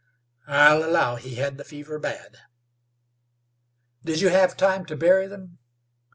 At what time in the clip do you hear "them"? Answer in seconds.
5.27-5.59